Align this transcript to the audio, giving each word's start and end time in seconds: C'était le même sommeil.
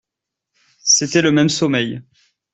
C'était 0.83 1.21
le 1.21 1.31
même 1.31 1.47
sommeil. 1.49 2.01